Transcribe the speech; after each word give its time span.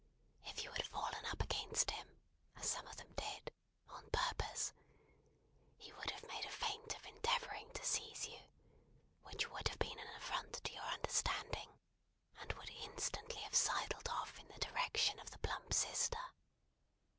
If 0.45 0.63
you 0.63 0.71
had 0.71 0.87
fallen 0.87 1.23
up 1.27 1.43
against 1.43 1.91
him 1.91 2.17
(as 2.55 2.67
some 2.71 2.87
of 2.87 2.97
them 2.97 3.13
did), 3.13 3.51
on 3.87 4.09
purpose, 4.09 4.73
he 5.77 5.93
would 5.93 6.09
have 6.09 6.23
made 6.27 6.43
a 6.43 6.49
feint 6.51 6.95
of 6.95 7.05
endeavouring 7.05 7.69
to 7.75 7.85
seize 7.85 8.25
you, 8.25 8.39
which 9.21 9.47
would 9.51 9.67
have 9.67 9.77
been 9.77 9.99
an 9.99 10.15
affront 10.15 10.53
to 10.53 10.73
your 10.73 10.81
understanding, 10.85 11.69
and 12.39 12.51
would 12.53 12.71
instantly 12.71 13.41
have 13.41 13.53
sidled 13.55 14.09
off 14.09 14.39
in 14.39 14.47
the 14.47 14.57
direction 14.65 15.19
of 15.19 15.29
the 15.29 15.37
plump 15.37 15.71
sister. 15.71 16.17